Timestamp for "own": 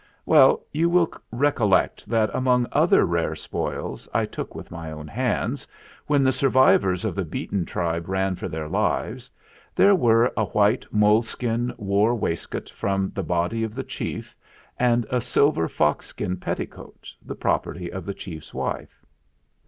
4.91-5.07